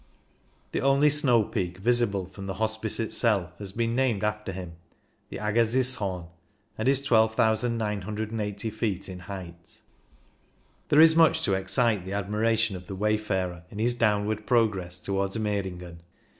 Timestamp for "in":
9.07-9.19, 13.69-13.77